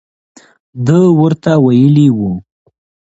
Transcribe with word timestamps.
ده 0.85 0.97
ورته 1.19 1.51
ویلي 1.65 2.07
وو. 2.17 2.31